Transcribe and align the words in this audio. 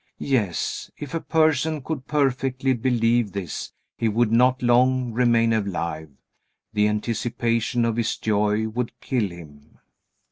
Yes, 0.17 0.89
if 0.97 1.13
a 1.13 1.19
person 1.21 1.83
could 1.83 2.07
perfectly 2.07 2.73
believe 2.73 3.33
this 3.33 3.71
he 3.95 4.07
would 4.09 4.31
not 4.31 4.63
long 4.63 5.13
remain 5.13 5.53
alive. 5.53 6.09
The 6.73 6.87
anticipation 6.87 7.85
of 7.85 7.97
his 7.97 8.17
joy 8.17 8.67
would 8.67 8.99
kill 8.99 9.29
him. 9.29 9.77